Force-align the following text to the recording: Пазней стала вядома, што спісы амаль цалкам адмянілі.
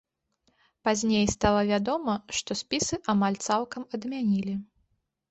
Пазней 0.87 1.25
стала 1.33 1.59
вядома, 1.71 2.15
што 2.37 2.57
спісы 2.61 2.95
амаль 3.13 3.37
цалкам 3.49 3.85
адмянілі. 3.99 4.57